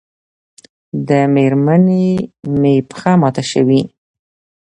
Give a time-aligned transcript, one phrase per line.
[1.07, 2.07] د مېرمنې
[2.59, 3.81] مې پښه ماته شوې